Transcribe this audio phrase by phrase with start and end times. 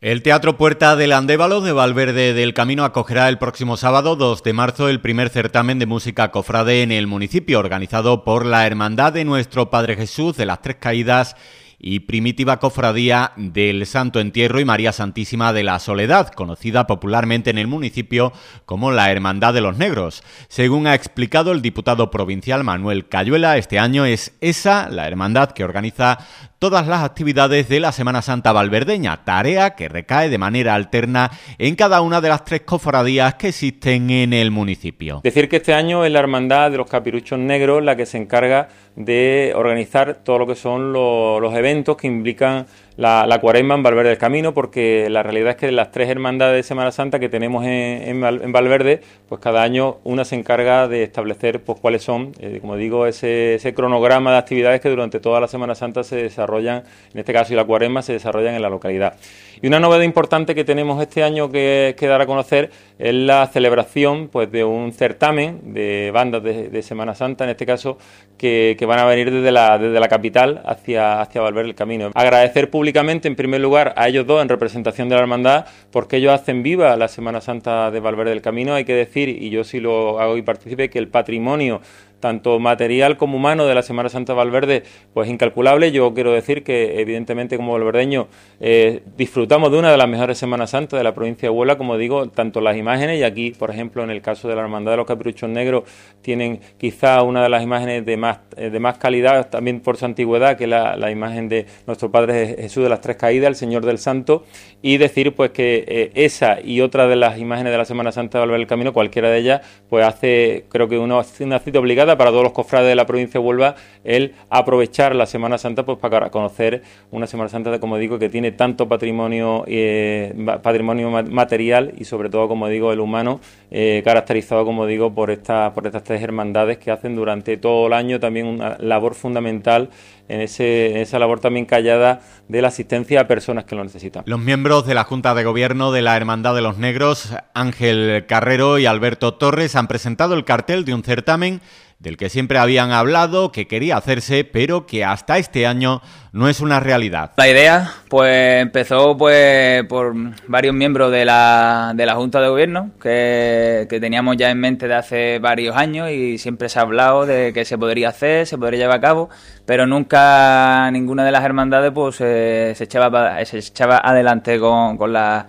[0.00, 4.52] El Teatro Puerta del Andévalo de Valverde del Camino acogerá el próximo sábado 2 de
[4.52, 9.24] marzo el primer certamen de música cofrade en el municipio, organizado por la Hermandad de
[9.24, 11.34] Nuestro Padre Jesús de las Tres Caídas
[11.80, 17.58] y primitiva cofradía del Santo Entierro y María Santísima de la Soledad, conocida popularmente en
[17.58, 18.32] el municipio
[18.66, 20.22] como la Hermandad de los Negros.
[20.48, 25.64] Según ha explicado el diputado provincial Manuel Cayuela, este año es esa la hermandad que
[25.64, 26.18] organiza
[26.58, 31.76] todas las actividades de la Semana Santa Valverdeña, tarea que recae de manera alterna en
[31.76, 35.20] cada una de las tres cofradías que existen en el municipio.
[35.22, 38.68] Decir que este año es la Hermandad de los Capiruchos Negros la que se encarga
[38.98, 42.66] de organizar todo lo que son los, eventos que implican
[42.96, 46.56] la, la, cuaresma en Valverde del Camino, porque la realidad es que las tres hermandades
[46.56, 51.04] de Semana Santa que tenemos en, en, Valverde, pues cada año una se encarga de
[51.04, 55.40] establecer pues cuáles son, eh, como digo, ese, ese, cronograma de actividades que durante toda
[55.40, 56.82] la Semana Santa se desarrollan, en
[57.14, 59.14] este caso y la cuaresma, se desarrollan en la localidad.
[59.60, 63.46] Y una novedad importante que tenemos este año que, que dar a conocer es la
[63.46, 67.98] celebración pues, de un certamen de bandas de, Semana Santa, en este caso,
[68.36, 72.10] que, van a venir desde la, desde la capital hacia, hacia Valverde el Camino.
[72.14, 76.32] Agradecer públicamente, en primer lugar, a ellos dos en representación de la hermandad, porque ellos
[76.32, 78.74] hacen viva la Semana Santa de Valverde del Camino.
[78.74, 81.80] Hay que decir, y yo sí lo hago y participe, que el patrimonio
[82.20, 84.82] tanto material como humano de la Semana Santa Valverde,
[85.14, 85.92] pues incalculable.
[85.92, 88.28] Yo quiero decir que, evidentemente, como valverdeño,
[88.60, 91.96] eh, disfrutamos de una de las mejores Semanas Santas de la provincia de Huelva, como
[91.96, 94.96] digo, tanto las imágenes, y aquí, por ejemplo, en el caso de la Hermandad de
[94.98, 95.84] los Caprichos Negros,
[96.22, 100.04] tienen quizá una de las imágenes de más, eh, de más calidad, también por su
[100.04, 103.84] antigüedad, que la, la imagen de nuestro Padre Jesús de las Tres Caídas, el Señor
[103.84, 104.44] del Santo,
[104.82, 108.38] y decir pues que eh, esa y otra de las imágenes de la Semana Santa
[108.38, 112.16] de Valverde del Camino, cualquiera de ellas, pues hace, creo que una, una cita obligada
[112.16, 115.98] para todos los cofrades de la provincia de Huelva el aprovechar la Semana Santa pues
[115.98, 122.04] para conocer una Semana Santa, como digo, que tiene tanto patrimonio, eh, patrimonio material y
[122.04, 126.22] sobre todo, como digo, el humano, eh, caracterizado, como digo, por, esta, por estas tres
[126.22, 129.90] hermandades que hacen durante todo el año también una labor fundamental
[130.28, 134.22] en, ese, en esa labor también callada de la asistencia a personas que lo necesitan.
[134.26, 138.78] Los miembros de la Junta de Gobierno de la Hermandad de los Negros, Ángel Carrero
[138.78, 141.60] y Alberto Torres, han presentado el cartel de un certamen
[141.98, 146.00] del que siempre habían hablado, que quería hacerse, pero que hasta este año
[146.32, 147.32] no es una realidad.
[147.36, 150.14] La idea pues empezó pues por
[150.46, 154.86] varios miembros de la, de la Junta de Gobierno que, que teníamos ya en mente
[154.86, 158.56] de hace varios años y siempre se ha hablado de que se podría hacer, se
[158.56, 159.28] podría llevar a cabo,
[159.66, 165.48] pero nunca ninguna de las hermandades pues se, echaba, se echaba adelante con, con, la,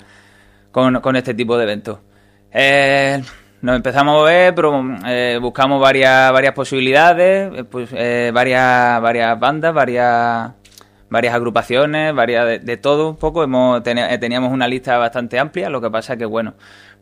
[0.72, 2.00] con, con este tipo de eventos.
[2.52, 3.22] Eh,
[3.62, 9.38] nos empezamos a ver, pero eh, buscamos varias, varias posibilidades, eh, pues, eh, varias, varias
[9.40, 10.52] bandas, varias,
[11.10, 13.44] varias agrupaciones, varias de, todo un poco.
[13.44, 16.54] Hemos, teníamos una lista bastante amplia, lo que pasa que, bueno,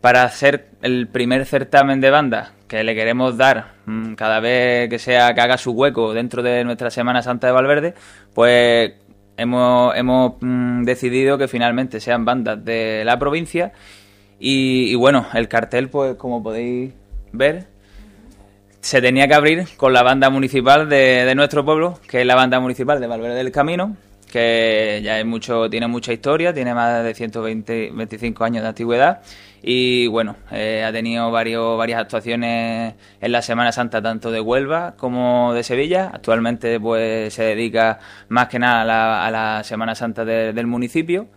[0.01, 4.99] para hacer el primer certamen de bandas que le queremos dar mm, cada vez que
[4.99, 7.93] sea que haga su hueco dentro de nuestra Semana Santa de Valverde,
[8.33, 8.93] pues
[9.37, 13.73] hemos, hemos mm, decidido que finalmente sean bandas de la provincia
[14.39, 16.93] y, bueno, el cartel, pues como podéis
[17.31, 17.65] ver,
[18.81, 22.59] se tenía que abrir con la banda municipal de, nuestro pueblo, que es la banda
[22.59, 23.97] municipal de Valverde del Camino,
[24.31, 29.21] que ya es mucho, tiene mucha historia, tiene más de 120, 25 años de antigüedad
[29.61, 34.95] y bueno, eh, ha tenido varios, varias actuaciones en la Semana Santa tanto de Huelva
[34.97, 36.11] como de Sevilla.
[36.13, 37.99] Actualmente pues se dedica
[38.29, 41.27] más que nada a la, a la Semana Santa del municipio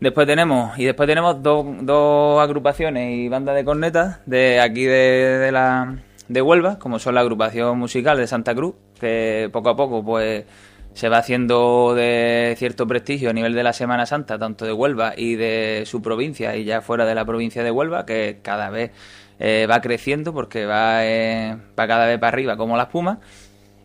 [0.00, 5.50] Después tenemos, y después tenemos dos, dos agrupaciones y bandas de cornetas de aquí de,
[5.52, 10.02] la de Huelva, como son la agrupación musical de Santa Cruz, que poco a poco
[10.02, 10.46] pues
[10.94, 15.12] se va haciendo de cierto prestigio a nivel de la Semana Santa, tanto de Huelva
[15.14, 18.92] y de su provincia y ya fuera de la provincia de Huelva, que cada vez
[19.38, 23.20] eh, va creciendo porque va, eh, va cada vez para arriba como la espuma.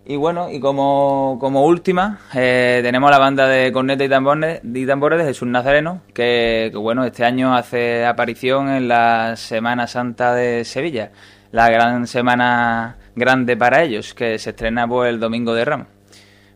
[0.07, 4.85] Y bueno, y como, como última, eh, tenemos la banda de corneta y tambores, y
[4.85, 10.63] tambores de Jesús Nazareno, que, bueno, este año hace aparición en la Semana Santa de
[10.63, 11.09] Sevilla,
[11.51, 15.87] la gran semana grande para ellos, que se estrena pues, el domingo de Ramos.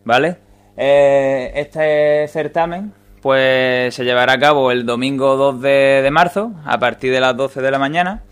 [0.04, 0.36] ¿Vale?
[0.76, 7.12] Eh, este certamen pues se llevará a cabo el domingo 2 de, marzo, a partir
[7.12, 8.22] de las 12 de la mañana,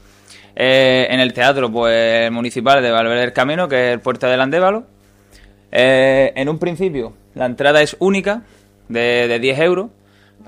[0.55, 4.41] eh, en el teatro pues municipal de Valverde del Camino, que es el Puerta del
[4.41, 4.98] Andévalo
[5.73, 8.43] eh, en un principio, la entrada es única,
[8.89, 9.91] de, de 10 euros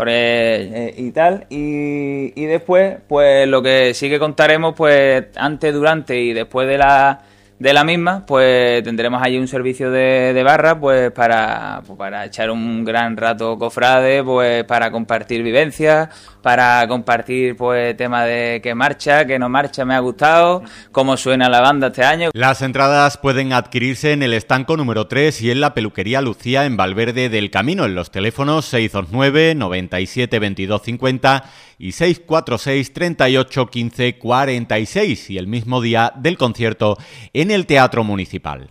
[0.06, 1.46] eh, y tal.
[1.50, 6.78] Y, y, después, pues lo que sí que contaremos, pues antes, durante y después de
[6.78, 7.22] la,
[7.60, 12.24] de la misma, pues tendremos allí un servicio de, de barra, pues para, pues para
[12.24, 16.08] echar un gran rato cofrade, pues para compartir vivencias,
[16.40, 21.50] para compartir pues tema de qué marcha, qué no marcha, me ha gustado, cómo suena
[21.50, 22.30] la banda este año.
[22.32, 26.78] Las entradas pueden adquirirse en el estanco número 3 y en la peluquería Lucía en
[26.78, 31.44] Valverde del Camino, en los teléfonos 629 97 22 50
[31.80, 36.98] y 646 38 15 46 y el mismo día del concierto
[37.32, 38.68] en el Teatro Municipal.